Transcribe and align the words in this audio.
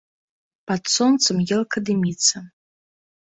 Пад 0.69 0.81
сонцам 0.93 1.43
елка 1.57 1.77
дыміцца. 1.91 2.41